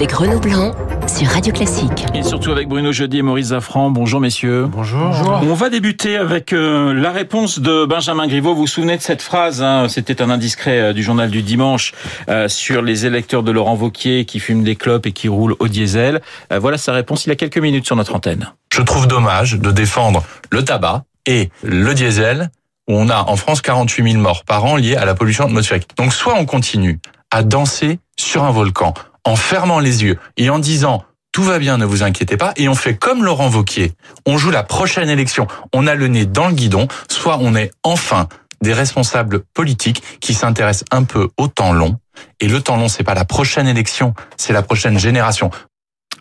[0.00, 0.74] avec Renaud Blanc
[1.06, 2.06] sur Radio Classique.
[2.14, 3.90] Et surtout avec Bruno Jeudi et Maurice Zafran.
[3.90, 4.64] Bonjour messieurs.
[4.66, 5.14] Bonjour.
[5.42, 8.54] On va débuter avec euh, la réponse de Benjamin Griveaux.
[8.54, 11.92] Vous vous souvenez de cette phrase hein, C'était un indiscret euh, du journal du dimanche
[12.30, 15.68] euh, sur les électeurs de Laurent Vauquier qui fument des clopes et qui roulent au
[15.68, 16.22] diesel.
[16.50, 18.54] Euh, voilà sa réponse il y a quelques minutes sur notre antenne.
[18.72, 22.48] Je trouve dommage de défendre le tabac et le diesel
[22.88, 25.88] où on a en France 48 000 morts par an liés à la pollution atmosphérique.
[25.98, 30.58] Donc soit on continue à danser sur un volcan en fermant les yeux et en
[30.58, 33.92] disant tout va bien, ne vous inquiétez pas, et on fait comme Laurent Vauquier,
[34.26, 37.70] on joue la prochaine élection, on a le nez dans le guidon, soit on est
[37.84, 38.28] enfin
[38.62, 41.98] des responsables politiques qui s'intéressent un peu au temps long,
[42.40, 45.50] et le temps long, c'est pas la prochaine élection, c'est la prochaine génération.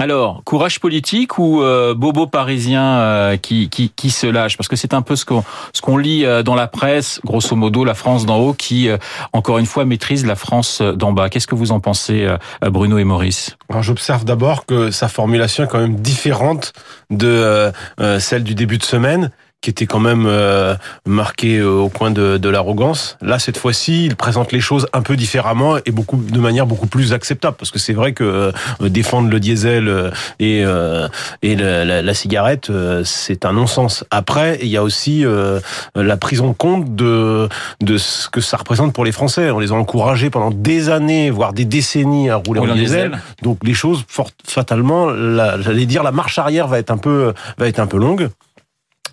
[0.01, 4.55] Alors, courage politique ou euh, bobo parisien euh, qui, qui, qui se lâche?
[4.55, 7.53] Parce que c'est un peu ce qu'on ce qu'on lit euh, dans la presse, grosso
[7.57, 8.97] modo, la France d'en haut qui, euh,
[9.33, 11.27] encore une fois, maîtrise la France d'en bas.
[11.27, 12.37] Qu'est-ce que vous en pensez, euh,
[12.69, 13.57] Bruno et Maurice?
[13.67, 16.71] Alors j'observe d'abord que sa formulation est quand même différente
[17.09, 19.31] de euh, euh, celle du début de semaine
[19.61, 23.17] qui était quand même euh, marquée euh, au coin de, de l'arrogance.
[23.21, 26.87] Là, cette fois-ci, il présente les choses un peu différemment et beaucoup de manière beaucoup
[26.87, 27.57] plus acceptable.
[27.59, 28.51] Parce que c'est vrai que euh,
[28.89, 31.07] défendre le diesel euh, et, euh,
[31.41, 34.05] et la, la- la cigarette, euh, c'est un non-sens.
[34.11, 35.59] Après, il y a aussi euh,
[35.93, 37.49] la prise en compte de,
[37.81, 39.51] de ce que ça représente pour les Français.
[39.51, 43.09] On les a encouragés pendant des années, voire des décennies à rouler en diesel.
[43.09, 43.21] diesel.
[43.41, 47.33] Donc les choses, fort, fatalement, la- j'allais dire, la marche arrière va être un peu,
[47.57, 48.29] va être un peu longue.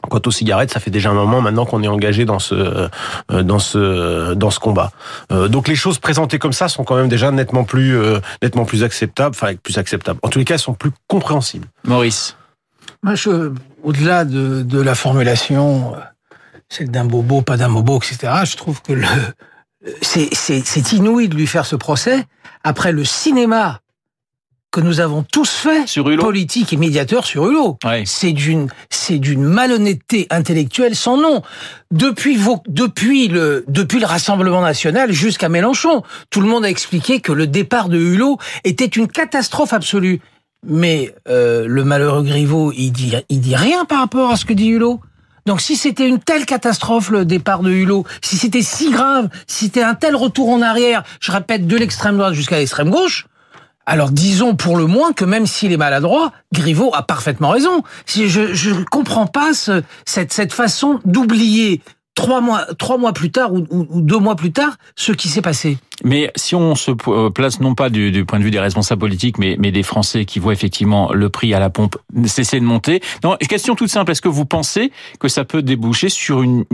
[0.09, 2.55] Quant aux cigarettes, ça fait déjà un moment maintenant qu'on est engagé dans ce,
[3.31, 4.91] euh, dans ce, dans ce combat.
[5.33, 8.65] Euh, donc les choses présentées comme ça sont quand même déjà nettement plus, euh, nettement
[8.65, 10.19] plus acceptables, enfin plus acceptables.
[10.23, 11.67] En tous les cas, elles sont plus compréhensibles.
[11.85, 12.37] Maurice
[13.03, 15.99] Moi, je, au-delà de, de la formulation, euh,
[16.69, 19.07] celle d'un bobo, pas d'un bobo, etc., je trouve que le,
[20.03, 22.25] c'est, c'est, c'est inouï de lui faire ce procès
[22.65, 23.81] après le cinéma
[24.71, 27.79] que nous avons tous fait, Sur Hulot politique et médiateur sur Hulot.
[27.85, 28.03] Ouais.
[28.05, 31.43] C'est d'une, c'est d'une malhonnêteté intellectuelle sans nom.
[31.91, 37.21] Depuis vos, depuis le, depuis le Rassemblement National jusqu'à Mélenchon, tout le monde a expliqué
[37.21, 40.21] que le départ de Hulot était une catastrophe absolue.
[40.67, 44.53] Mais euh, le malheureux Griveaux, il dit, il dit rien par rapport à ce que
[44.53, 45.01] dit Hulot.
[45.47, 49.67] Donc si c'était une telle catastrophe le départ de Hulot, si c'était si grave, si
[49.67, 53.27] c'était un tel retour en arrière, je répète de l'extrême droite jusqu'à l'extrême gauche,
[53.87, 57.83] alors disons pour le moins que même s'il est maladroit, Griveaux a parfaitement raison.
[58.07, 61.81] Je ne comprends pas ce, cette cette façon d'oublier
[62.15, 65.79] trois mois trois mois plus tard ou deux mois plus tard ce qui s'est passé.
[66.05, 69.39] Mais si on se euh, place non pas du, point de vue des responsables politiques,
[69.39, 71.97] mais, des Français qui voient effectivement le prix à la pompe
[72.27, 73.01] cesser de monter.
[73.25, 74.13] Non, question toute simple.
[74.13, 76.65] Est-ce que vous pensez que ça peut déboucher sur une,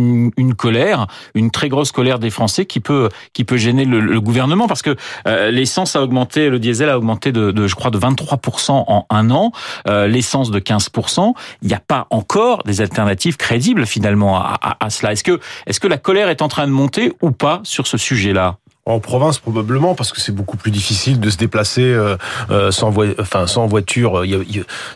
[0.57, 3.09] colère, une très grosse colère des Français qui peut
[3.55, 4.69] gêner le, gouvernement?
[4.69, 4.97] Parce que
[5.27, 9.31] euh, l'essence a augmenté, le diesel a augmenté de, je crois de 23% en un
[9.31, 9.53] an,
[9.89, 11.33] euh, l'essence de 15%.
[11.63, 15.13] Il n'y a pas encore des alternatives crédibles finalement à, à, cela.
[15.13, 17.97] Est-ce que est-ce que la colère est en train de monter ou pas sur ce
[17.97, 18.59] sujet-là?
[18.85, 22.17] En province probablement parce que c'est beaucoup plus difficile de se déplacer euh,
[22.51, 24.25] euh, sans, voi- enfin, sans voiture.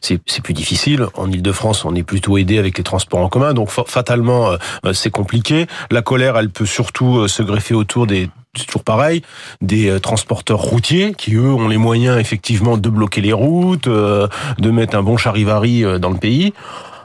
[0.00, 1.06] C'est plus difficile.
[1.14, 4.50] En Ile-de-France, on est plutôt aidé avec les transports en commun, donc fa- fatalement
[4.84, 5.66] euh, c'est compliqué.
[5.92, 9.20] La colère, elle peut surtout se greffer autour des c'est toujours pareil,
[9.60, 14.96] des transporteurs routiers qui eux ont les moyens effectivement de bloquer les routes, de mettre
[14.96, 16.54] un bon charivari dans le pays.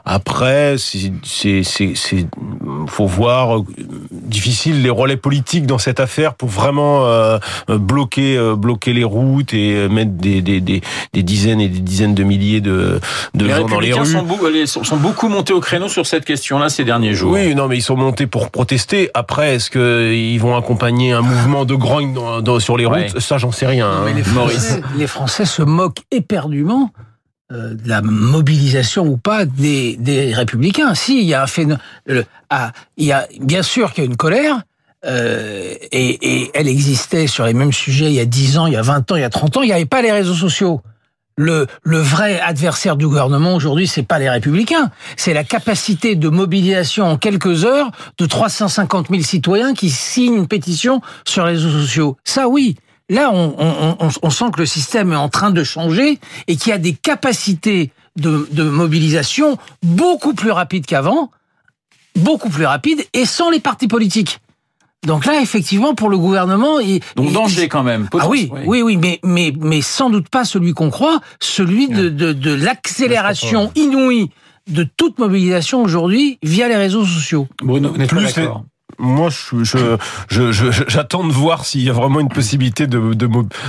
[0.04, 2.26] Après, c'est, c'est, c'est, c'est-
[2.88, 3.64] faut voir euh,
[4.10, 7.38] difficile les relais politiques dans cette affaire pour vraiment euh,
[7.70, 10.80] euh, bloquer, euh, bloquer les routes et euh, mettre des, des, des,
[11.12, 13.00] des dizaines et des dizaines de milliers de,
[13.34, 14.04] de Les gens dans les rues.
[14.06, 17.32] sont, beau- les- sont- sont beaucoup montés au créneau sur cette question-là ces derniers jours.
[17.32, 19.10] Oui, non, mais ils sont montés pour protester.
[19.14, 22.96] Après, est-ce que ils vont accompagner un mouvement de grogne dans- dans- sur les routes?
[23.14, 23.20] Ouais.
[23.20, 23.88] Ça, j'en sais rien.
[23.88, 24.02] hein.
[24.04, 24.22] Mais les.
[24.24, 26.90] Français, les Français se moquent éperdument
[27.52, 30.94] euh, de la mobilisation ou pas des, républicains.
[30.94, 31.78] Si, il y a un phénomène.
[32.48, 34.62] ah, il y a bien sûr qu'il y a une colère.
[35.04, 38.72] euh, et, et elle existait sur les mêmes sujets il y a 10 ans, il
[38.72, 39.62] y a 20 ans, il y a 30 ans.
[39.62, 40.80] Il n'y avait pas les réseaux sociaux.
[41.36, 46.28] Le, le vrai adversaire du gouvernement aujourd'hui, c'est pas les républicains, c'est la capacité de
[46.28, 51.70] mobilisation en quelques heures de 350 000 citoyens qui signent une pétition sur les réseaux
[51.70, 52.16] sociaux.
[52.24, 52.76] Ça, oui.
[53.12, 56.18] Là, on, on, on, on sent que le système est en train de changer
[56.48, 61.30] et qu'il y a des capacités de, de mobilisation beaucoup plus rapides qu'avant,
[62.16, 64.40] beaucoup plus rapides et sans les partis politiques.
[65.06, 68.08] Donc là, effectivement, pour le gouvernement, il, Donc il- danger quand même.
[68.18, 72.08] ah oui, oui, oui, mais, mais, mais sans doute pas celui qu'on croit, celui de,
[72.08, 74.30] de, de l'accélération inouïe
[74.70, 77.48] de toute mobilisation aujourd'hui via les réseaux sociaux.
[77.62, 78.64] Bruno, vous n'êtes pas Plus d'accord
[78.98, 79.96] moi, je, je,
[80.28, 83.26] je, je- j'attends de voir s'il y a vraiment une possibilité de, de,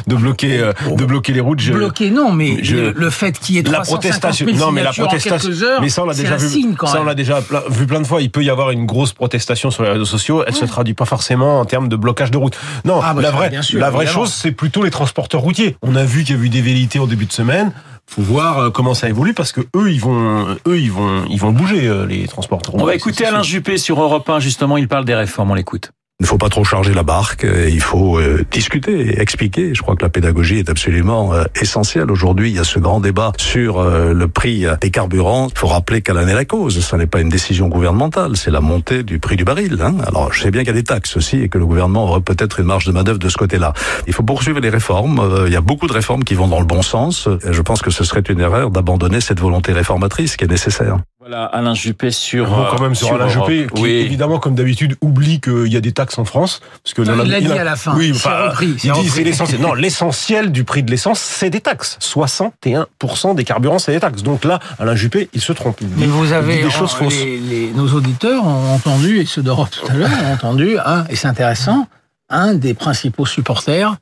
[0.07, 1.63] de bloquer, euh, de bloquer les routes.
[1.71, 3.87] Bloqué, non, mais le, le fait qu'il y ait la 350
[4.21, 6.75] protestation, 000 non mais la protestation, quelques heures, mais ça on l'a déjà vu, signe
[6.85, 7.39] ça on l'a déjà
[7.69, 8.21] vu plein de fois.
[8.21, 10.43] Il peut y avoir une grosse protestation sur les réseaux sociaux.
[10.45, 12.57] Elle se traduit pas forcément en termes de blocage de route.
[12.85, 14.25] Non, Ah, bah, la vraie, sûr, la vraie évidemment.
[14.25, 15.77] chose, c'est plutôt les transporteurs routiers.
[15.81, 17.71] On a vu qu'il y a eu des velléités en début de semaine.
[18.07, 21.39] Faut voir euh, comment ça évolue parce que eux, ils vont, eux, ils vont, ils
[21.39, 22.75] vont bouger euh, les transporteurs.
[22.75, 23.41] On va écouter Alain.
[23.43, 25.91] Juppé sur Europe 1, justement, il parle des réformes, on l'écoute.
[26.19, 29.73] Il ne faut pas trop charger la barque, euh, il faut euh, discuter expliquer.
[29.73, 32.09] Je crois que la pédagogie est absolument euh, essentielle.
[32.11, 35.49] Aujourd'hui, il y a ce grand débat sur euh, le prix des carburants.
[35.53, 36.79] Il faut rappeler qu'elle en est la cause.
[36.79, 39.77] Ce n'est pas une décision gouvernementale, c'est la montée du prix du baril.
[39.81, 39.95] hein.
[40.07, 42.21] Alors, je sais bien qu'il y a des taxes aussi et que le gouvernement aurait
[42.21, 43.73] peut-être une marge de manœuvre de ce côté-là.
[44.07, 45.43] Il faut poursuivre les réformes.
[45.47, 47.27] Il y a beaucoup de réformes qui vont dans le bon sens.
[47.43, 50.99] Je pense que ce serait une erreur d'abandonner cette volonté réformatrice qui est nécessaire.
[51.25, 52.49] Voilà, Alain Juppé sur.
[52.49, 53.49] Bon, quand euh, même sur, Alain Europe.
[53.49, 53.91] Juppé, qui Oui.
[53.91, 56.59] évidemment, comme d'habitude, oublie qu'il y a des taxes en France.
[56.83, 57.95] Parce que Non, a- il l'a dit a- à la fin.
[57.95, 59.61] Oui, enfin, repris, il dit c'est l'essentiel.
[59.61, 61.97] Non, l'essentiel du prix de l'essence, c'est des taxes.
[62.01, 64.21] 61% des carburants, c'est des taxes.
[64.21, 65.77] Donc là, Alain Juppé, il se trompe.
[65.79, 67.13] Il dit- Mais vous avez des choses en- fausses.
[67.15, 71.05] les- les- nos auditeurs ont entendu et ceux d'Europe tout à l'heure ont entendu un
[71.09, 71.87] et c'est intéressant
[72.29, 73.95] un des principaux supporters euh,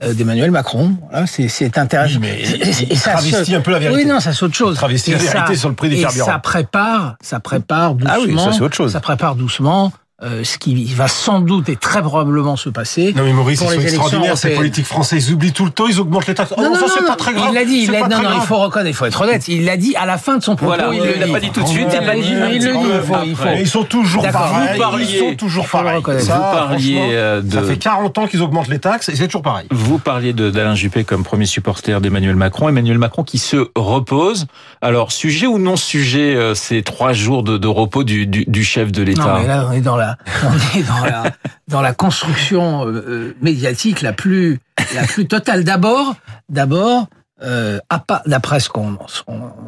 [0.00, 0.96] d'Emmanuel Macron.
[1.10, 2.14] Voilà, c'est intéressant.
[2.14, 4.02] Oui, mais Et- il et ça travestit un peu la vérité.
[4.02, 4.76] Oui, non, ça c'est autre chose.
[4.76, 6.26] travestit Et la ça- vérité sur le prix des carburants.
[6.32, 8.14] Ça prépare, ça prépare doucement.
[8.14, 8.92] Ah oui, ça, c'est autre chose.
[8.92, 9.92] Ça prépare doucement
[10.22, 13.12] euh, ce qui va sans doute et très probablement se passer.
[13.14, 15.18] Non mais Maurice, pour ils sont les extraordinaires, ces politiques français.
[15.18, 16.54] Ils oublient tout le temps, ils augmentent les taxes.
[16.56, 17.48] Oh Non, non, non, ça c'est non, pas très grave.
[17.50, 19.46] Il l'a dit, il l'a non, non, il faut reconnaître, il faut être honnête.
[19.48, 20.72] Il l'a dit à la fin de son propos.
[20.74, 22.22] Voilà, il il le l'a pas dit tout de suite, il l'a dit.
[22.30, 24.40] Il le dit, il faut, ils sont toujours D'accord.
[24.40, 24.72] pareils.
[24.76, 26.02] Vous parliez- ils sont toujours pareils.
[26.20, 29.26] Ça, Vous parliez, euh, de- Ça fait 40 ans qu'ils augmentent les taxes et c'est
[29.26, 29.66] toujours pareil.
[29.70, 32.70] Vous parliez d'Alain Juppé comme premier supporter d'Emmanuel Macron.
[32.70, 34.46] Emmanuel Macron qui se repose.
[34.80, 38.64] Alors, sujet ou non sujet, euh, ces trois jours de, de repos du, du, du
[38.64, 40.05] chef de Non, l'État mais là, on est dans la,
[40.44, 41.24] on est dans la,
[41.68, 44.60] dans la construction euh, euh, médiatique la plus,
[44.94, 45.64] la plus totale.
[45.64, 46.14] D'abord,
[46.48, 47.06] d'abord,
[47.42, 47.78] euh,
[48.26, 48.98] d'après ce qu'on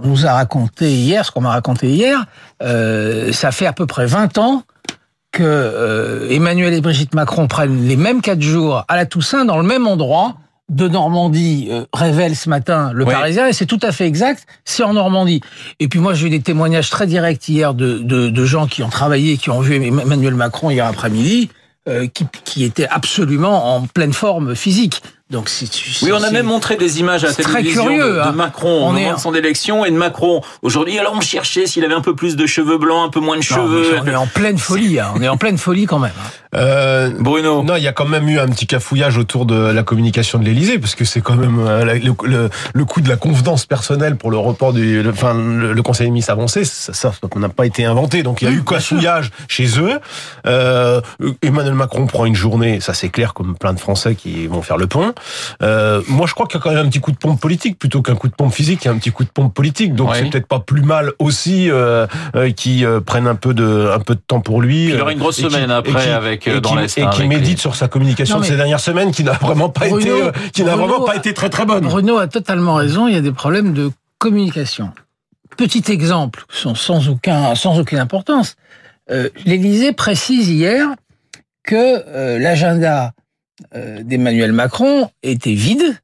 [0.03, 2.25] nous a raconté hier, ce qu'on m'a raconté hier,
[2.63, 4.63] euh, ça fait à peu près 20 ans
[5.33, 9.63] que Emmanuel et Brigitte Macron prennent les mêmes quatre jours à la Toussaint dans le
[9.63, 10.37] même endroit
[10.69, 13.13] de Normandie euh, révèle ce matin le Oui.
[13.13, 15.41] Parisien et c'est tout à fait exact, c'est en Normandie.
[15.81, 18.83] Et puis moi j'ai eu des témoignages très directs hier de, de, de gens qui
[18.83, 21.51] ont travaillé, qui ont vu Emmanuel Macron hier après-midi,
[21.89, 25.03] euh, qui, qui étaient absolument en pleine forme physique.
[25.31, 25.67] Donc c'est
[26.03, 28.33] Oui, on a même montré des images à la très télévision curieux, de, de hein.
[28.33, 30.99] Macron au On moment est- de son élection et de Macron aujourd'hui.
[30.99, 33.41] Alors on cherchait s'il avait un peu plus de cheveux blancs, un peu moins de
[33.41, 33.99] Non, cheveux.
[34.03, 35.13] on est en pleine folie, hein.
[35.17, 36.13] on est en pleine folie quand même.
[36.19, 36.31] hein.
[36.55, 37.63] Euh, Bruno.
[37.63, 40.45] Non, il y a quand même eu un petit cafouillage autour de la communication de
[40.47, 44.17] l'Élysée, parce que c'est quand même euh, le, le, le coup de la convenance personnelle
[44.17, 47.51] pour le report du, le, enfin, le, le Conseil des ministres avancé, ça, ça n'a
[47.51, 48.23] pas été inventé.
[48.23, 49.99] Donc il y a eu cafouillage chez eux.
[50.47, 51.03] Euh,
[51.43, 54.79] Emmanuel Macron prend une journée, ça c'est clair, comme plein de Français qui vont faire
[54.79, 55.13] le pont.
[55.63, 57.79] Euh, moi, je crois qu'il y a quand même un petit coup de pompe politique
[57.79, 58.85] plutôt qu'un coup de pompe physique.
[58.85, 60.19] Il y a un petit coup de pompe politique, donc Ouais.
[60.21, 62.07] c'est peut-être pas plus mal aussi euh,
[62.37, 64.87] euh, qui euh, prennent un peu de un peu de temps pour lui.
[64.91, 66.99] Il aura une grosse qui- semaine et après qui- avec, euh, et dans qui- l'Est,
[66.99, 69.25] et hein, qui avec médite les- sur sa communication Non, de ces dernières semaines qui
[69.25, 71.85] n'a vraiment pas Bruno- été euh, qui n'a vraiment pas a- été très très bonne.
[71.85, 74.91] Bruno a totalement raison, il y a des problèmes de communication.
[75.57, 78.57] Petit exemple, sans, sans, aucun, sans aucune importance.
[79.11, 80.87] Euh, L'Élysée précise hier
[81.65, 81.75] que
[82.09, 83.13] euh, l'agenda
[83.75, 85.97] euh, d'Emmanuel Macron était vide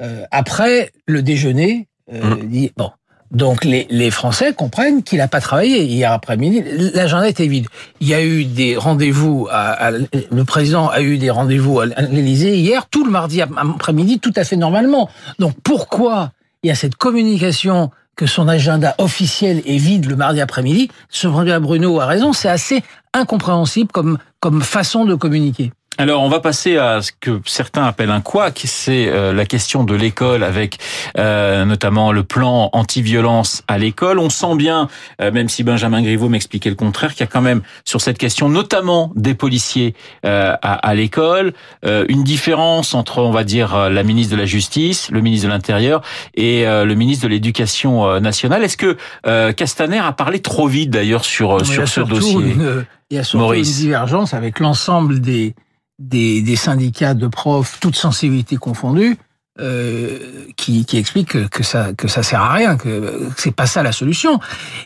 [0.00, 1.88] euh, après le déjeuner.
[2.12, 2.90] euh, dit- bon.
[3.30, 6.62] Donc les, les Français comprennent qu'il n'a pas travaillé hier après-midi.
[6.94, 7.66] L'agenda était vide.
[8.00, 9.48] Il y a eu des rendez-vous.
[9.50, 14.20] À, à- le président a eu des rendez-vous à l'Élysée hier, tout le mardi après-midi,
[14.20, 15.08] tout à fait normalement.
[15.40, 16.30] Donc pourquoi
[16.62, 20.88] il y a cette communication que son agenda officiel est vide le mardi après-midi?
[21.08, 25.72] Ce Bruno a raison, c'est assez incompréhensible comme comme façon de communiquer.
[25.96, 29.84] Alors, on va passer à ce que certains appellent un couac, c'est euh, la question
[29.84, 30.78] de l'école avec
[31.18, 34.18] euh, notamment le plan anti-violence à l'école.
[34.18, 34.88] On sent bien,
[35.20, 38.18] euh, même si Benjamin Griveaux m'expliquait le contraire, qu'il y a quand même sur cette
[38.18, 39.94] question, notamment des policiers
[40.26, 41.52] euh, à, à l'école,
[41.86, 45.52] euh, une différence entre, on va dire, la ministre de la Justice, le ministre de
[45.52, 46.02] l'Intérieur
[46.34, 48.64] et euh, le ministre de l'Éducation nationale.
[48.64, 48.96] Est-ce que
[49.28, 53.20] euh, Castaner a parlé trop vite d'ailleurs sur, Mais sur ce dossier une- il y
[53.20, 53.68] a surtout Maurice?
[53.68, 55.54] une divergence avec l'ensemble des,
[55.98, 59.16] des, des syndicats de profs, toutes sensibilités confondues,
[59.60, 60.18] euh,
[60.56, 63.66] qui, qui explique que, que ça que ça sert à rien, que, que c'est pas
[63.66, 64.40] ça la solution.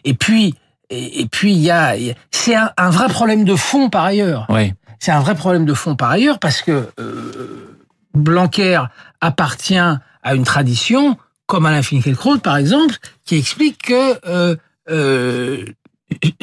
[0.05, 0.55] Et puis
[0.91, 3.89] et, et puis il y a, y a- c'est un, un vrai problème de fond
[3.89, 4.47] par ailleurs.
[4.51, 4.75] Oui.
[5.01, 7.77] C'est un vrai problème de fond par ailleurs parce que euh,
[8.15, 8.83] Blanquer
[9.21, 14.57] appartient à une tradition, comme Alain Finkielkraut par exemple, qui explique que euh,
[14.91, 15.65] euh,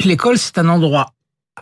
[0.04, 1.12] l'école c'est un endroit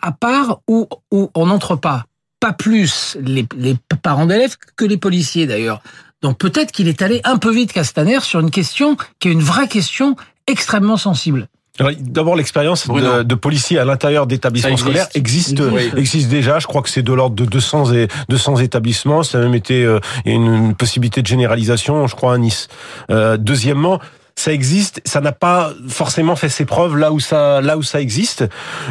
[0.01, 2.05] à part où, où on n'entre pas,
[2.45, 5.81] pas plus les, les parents d'élèves que les policiers d'ailleurs.
[6.21, 9.43] Donc peut-être qu'il est allé un peu vite Castaner sur une question qui est une
[9.43, 10.15] vraie question
[10.47, 11.49] extrêmement sensible.
[11.81, 15.97] Alors, D'abord, l'expérience de, de policiers à l'intérieur d'établissements scolaires existe, Existe.
[15.97, 16.59] existe déjà.
[16.59, 19.23] Je crois que c'est de l'ordre de 200 et 200 établissements.
[19.23, 22.69] Ça a même été euh, une possibilité de généralisation, je crois, à Nice.
[23.11, 24.01] Euh, deuxièmement.
[24.37, 28.01] Ça existe, ça n'a pas forcément fait ses preuves là où ça, là où ça
[28.01, 28.45] existe.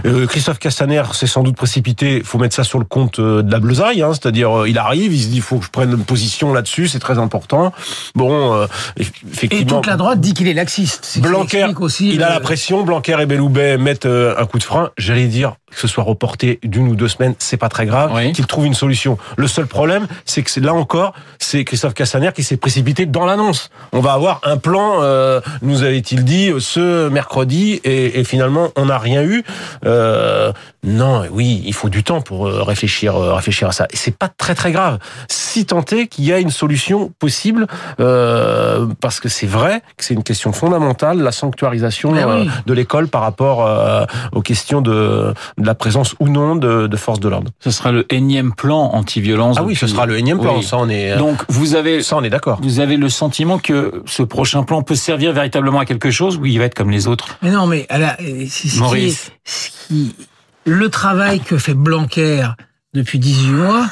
[0.05, 2.17] Euh, Christophe Castaner s'est sans doute précipité.
[2.17, 4.77] Il faut mettre ça sur le compte euh, de la bleusaille, hein, c'est-à-dire euh, il
[4.77, 7.73] arrive, il se dit il faut que je prenne une position là-dessus, c'est très important.
[8.15, 9.75] Bon, euh, Et effectivement.
[9.81, 11.19] toute la droite dit qu'il est laxiste.
[11.21, 12.83] Blanquer, aussi il a la pression.
[12.83, 14.91] Blanquer et Belloubet mettent euh, un coup de frein.
[14.97, 18.11] J'allais dire que ce soit reporté d'une ou deux semaines, c'est pas très grave.
[18.13, 18.31] Oui.
[18.33, 19.17] Qu'il trouve une solution.
[19.37, 23.25] Le seul problème, c'est que c'est- là encore, c'est Christophe Castaner qui s'est précipité dans
[23.25, 23.69] l'annonce.
[23.91, 28.85] On va avoir un plan, euh, nous avait-il dit, ce mercredi, et, et finalement, on
[28.85, 29.43] n'a rien eu.
[29.85, 30.51] Euh,
[30.83, 33.87] non, oui, il faut du temps pour euh, réfléchir, euh, réfléchir à ça.
[33.91, 34.99] Et c'est pas très très grave.
[35.29, 37.67] Si tant est qu'il y a une solution possible,
[37.99, 42.19] euh, parce que c'est vrai que c'est une question fondamentale, la sanctuarisation oui.
[42.21, 46.87] euh, de l'école par rapport euh, aux questions de, de la présence ou non de,
[46.87, 47.51] de forces de l'ordre.
[47.59, 49.57] Ce sera le énième plan anti-violence.
[49.59, 50.57] Ah oui, ce sera le énième plan.
[50.57, 50.63] Oui.
[50.63, 52.59] Ça, on est, Donc vous avez ça, on est d'accord.
[52.61, 56.45] vous avez le sentiment que ce prochain plan peut servir véritablement à quelque chose ou
[56.45, 57.37] il va être comme les autres?
[57.41, 59.31] Mais non, mais elle a- c'est ce qui est- Maurice.
[59.45, 60.15] ce qui-
[60.65, 62.47] le travail que fait Blanquer
[62.93, 63.87] depuis 18 mois,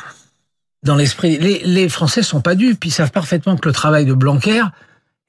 [0.83, 4.13] dans l'esprit, les, les Français sont pas dupes, ils savent parfaitement que le travail de
[4.13, 4.63] Blanquer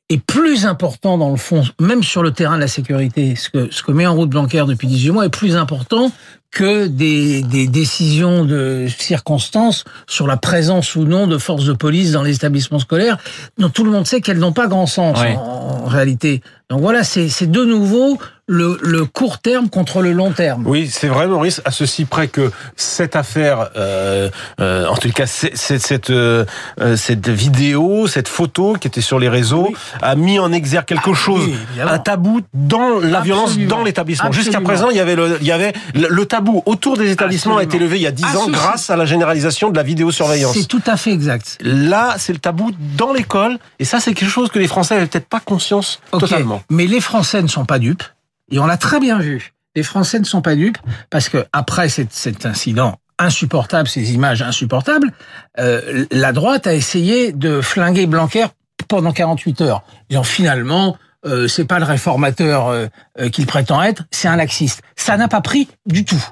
[0.08, 3.34] est plus important dans le fond, même sur le terrain de la sécurité.
[3.34, 6.12] Ce que, ce que met en route Blanquer depuis 18 mois est plus important
[6.50, 12.12] que des, des décisions de circonstances sur la présence ou non de forces de police
[12.12, 13.16] dans les établissements scolaires,
[13.56, 16.42] dont tout le monde sait qu'elles n'ont pas grand sens en réalité.
[16.72, 20.64] Donc voilà, c'est c'est de nouveau le, le court terme contre le long terme.
[20.66, 25.26] Oui, c'est vrai, Maurice, à ceci près que cette affaire, euh, euh, en tout cas,
[25.26, 26.44] c'est- c'est- cette, euh,
[26.80, 29.76] euh, cette vidéo, cette photo qui était sur les réseaux, Oui.
[30.02, 34.32] a mis en exergue quelque Ah, chose, oui, un tabou dans la violence dans l'établissement.
[34.32, 37.58] Jusqu'à présent, il y avait le, il y avait le, le tabou autour des établissements
[37.58, 40.56] a été levé il y a dix ans grâce à la généralisation de la vidéosurveillance.
[40.58, 41.58] C'est tout à fait exact.
[41.62, 45.06] Là, c'est le tabou dans l'école, et ça, c'est quelque chose que les Français n'avaient
[45.06, 46.61] peut-être pas conscience totalement.
[46.70, 48.04] Mais les Français ne sont pas dupes,
[48.50, 49.52] et on l'a très bien vu.
[49.74, 50.78] Les Français ne sont pas dupes,
[51.10, 55.12] parce que après cet, incident insupportable, ces images insupportables,
[55.58, 58.46] euh, la droite a essayé de flinguer Blanquer
[58.88, 59.84] pendant 48 heures.
[60.10, 62.86] Disant finalement, euh, c'est pas le réformateur euh,
[63.20, 64.82] euh, qu'il prétend être, c'est un laxiste.
[64.96, 66.22] Ça n'a pas pris du tout.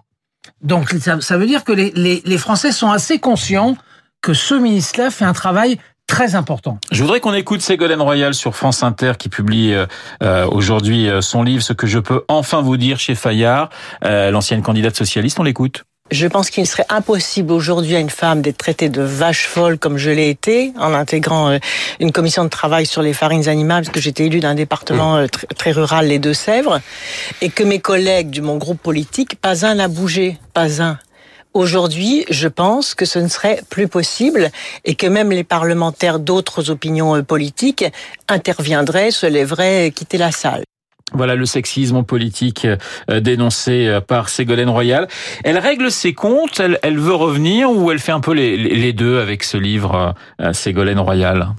[0.62, 3.76] Donc ça, veut dire que les, les, les Français sont assez conscients
[4.20, 5.78] que ce ministre-là fait un travail
[6.10, 6.78] très important.
[6.90, 9.86] Je voudrais qu'on écoute Ségolène Royal sur France Inter qui publie euh,
[10.22, 13.70] euh, aujourd'hui euh, son livre Ce que je peux enfin vous dire chez Fayard,
[14.04, 15.38] euh, l'ancienne candidate socialiste.
[15.38, 15.84] On l'écoute.
[16.10, 19.96] Je pense qu'il serait impossible aujourd'hui à une femme d'être traitée de vache folle comme
[19.96, 21.56] je l'ai été en intégrant
[22.00, 25.46] une commission de travail sur les farines animales parce que j'étais élue d'un département tr-
[25.56, 26.80] très rural, les Deux-Sèvres,
[27.42, 30.98] et que mes collègues de mon groupe politique, pas un n'a bougé, pas un.
[31.52, 34.50] Aujourd'hui, je pense que ce ne serait plus possible
[34.84, 37.84] et que même les parlementaires d'autres opinions euh, politiques
[38.28, 40.62] interviendraient, se lèveraient, et quitter la salle.
[41.12, 42.66] Voilà le sexisme politique
[43.10, 45.08] euh, dénoncé euh, par Ségolène Royal.
[45.42, 49.42] Elle règle ses comptes, elle, veut revenir ou elle fait un peu les, deux avec
[49.42, 51.54] ce livre, euh, Ségolène Royal?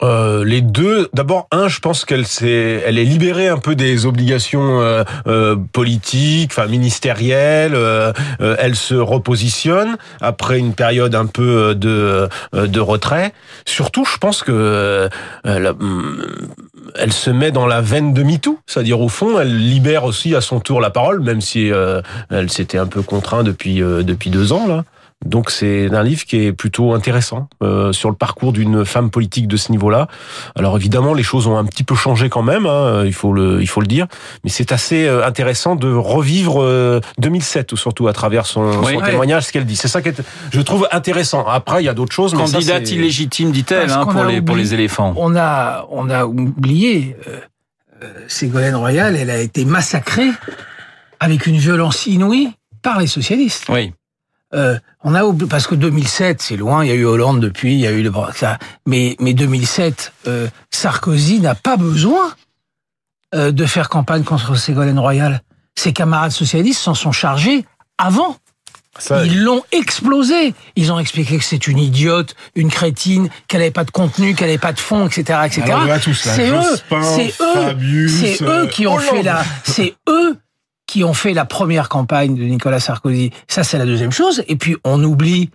[0.00, 4.06] Euh, les deux, d'abord un, je pense qu'elle s'est, elle est libérée un peu des
[4.06, 7.74] obligations euh, euh, politiques, enfin ministérielles.
[7.74, 13.32] euh, euh, elle se repositionne après une période un peu de euh, de retrait.
[13.66, 15.08] Surtout, je pense que euh,
[16.94, 20.40] elle, se met dans la veine de MeToo, c'est-à-dire au fond, elle libère aussi à
[20.40, 21.70] son tour la parole, même si
[22.30, 24.84] elle s'était un peu contraint depuis depuis deux ans là.
[25.24, 29.48] Donc c'est un livre qui est plutôt intéressant euh, sur le parcours d'une femme politique
[29.48, 30.06] de ce niveau-là.
[30.54, 33.60] Alors évidemment, les choses ont un petit peu changé quand même, hein, il faut le
[33.60, 34.06] il faut le dire,
[34.44, 38.92] mais c'est assez euh, intéressant de revivre euh, 2007 ou surtout à travers son, Oui.
[38.94, 39.10] son Ouais.
[39.10, 39.74] témoignage, ce qu'elle dit.
[39.76, 40.22] C'est ça qui est,
[40.52, 41.44] je trouve intéressant.
[41.46, 44.40] Après, il y a d'autres choses, mais ça, Candidate illégitime, dit-elle, hein, pour, a les,
[44.40, 45.14] pour les éléphants.
[45.16, 47.40] On a, on a oublié, euh,
[48.04, 50.30] euh, Ségolène Royal, elle a été massacrée
[51.18, 53.64] avec une violence inouïe par les socialistes.
[53.68, 53.92] Oui.
[54.54, 57.80] Euh, on a parce que 2007, c'est loin, il y a eu Hollande depuis, il
[57.80, 62.32] y a eu le ça, mais mais 2007, euh, Sarkozy n'a pas besoin
[63.34, 65.42] euh, de faire campagne contre Ségolène Royal.
[65.76, 67.66] Ses camarades socialistes s'en sont chargés
[67.98, 68.36] avant.
[68.98, 70.54] ça- Ils l'ont explosé.
[70.76, 74.48] Ils ont expliqué que c'est une idiote, une crétine, qu'elle n'avait pas de contenu, qu'elle
[74.48, 75.62] n'avait pas de fond, etc., etc.
[76.34, 79.04] C'est eux, c'est eux, c'est eux qui ont Hollande.
[79.14, 80.36] fait la, c'est eux
[80.88, 83.30] qui ont fait la première campagne de Nicolas Sarkozy.
[83.46, 84.42] Ça, c'est la deuxième chose.
[84.48, 85.50] Et puis, on oublie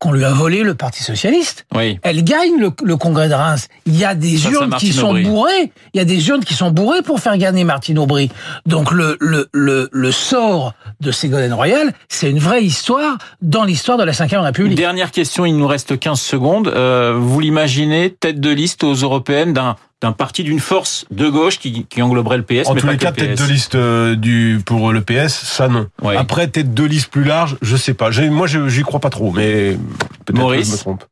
[0.00, 1.64] qu'on lui a volé le Parti socialiste.
[1.72, 2.00] Oui.
[2.02, 3.68] Elle gagne le, le congrès de Reims.
[3.86, 5.22] Il y a des Ça, urnes qui sont Aubry.
[5.22, 5.70] bourrées.
[5.94, 8.28] Il y a des urnes qui sont bourrées pour faire gagner Martine Aubry.
[8.66, 13.96] Donc le, le, le, le sort de Ségolène Royal, c'est une vraie histoire dans l'histoire
[13.96, 14.76] de la Ve République.
[14.76, 16.66] Dernière question, il nous reste 15 secondes.
[16.66, 21.58] Euh, vous l'imaginez tête de liste aux européennes d'un d'un parti d'une force de gauche
[21.58, 23.42] qui, qui engloberait le PS, En mais tous pas les cas, le tête PS.
[23.46, 25.86] de liste euh, du pour le PS, ça non.
[26.02, 26.16] Ouais.
[26.16, 28.10] Après, tête de liste plus large, je sais pas.
[28.10, 29.78] J'ai- Moi, j'y crois pas trop, mais
[30.26, 31.04] peut-être que je me trompe.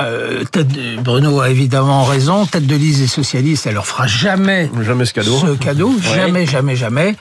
[0.00, 2.44] Euh, tête de- Bruno a évidemment raison.
[2.44, 5.38] Tête de liste des socialistes, elle leur fera jamais Jamais ce cadeau.
[5.38, 5.94] ce cadeau.
[6.02, 7.14] Jamais, jamais, jamais.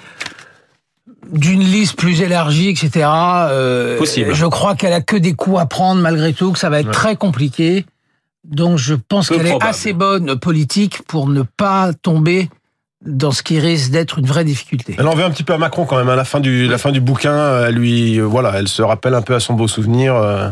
[1.31, 3.07] D'une liste plus élargie, etc.
[3.07, 4.33] euh, Possible.
[4.33, 6.87] Je crois qu'elle a que des coups à prendre malgré tout, que ça va être
[6.87, 6.91] Ouais.
[6.93, 7.85] très compliqué.
[8.49, 12.49] Donc je pense qu'elle est assez bonne politique pour ne pas tomber
[13.05, 14.95] dans ce qui risque d'être une vraie difficulté.
[14.97, 16.09] Elle en veut un petit peu à Macron quand même.
[16.09, 19.13] À la fin du la fin du bouquin, elle lui euh, voilà, elle se rappelle
[19.13, 20.15] un peu à son beau souvenir.
[20.15, 20.49] euh,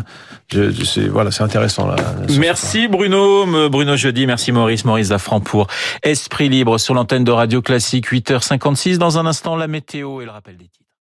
[0.51, 1.95] je, je sais, voilà, c'est intéressant là.
[2.38, 5.67] Merci Bruno, Bruno Jeudi, merci Maurice, Maurice Zafran pour
[6.03, 8.97] Esprit Libre sur l'antenne de Radio Classique 8h56.
[8.97, 10.82] Dans un instant, la météo et le rappel des titres.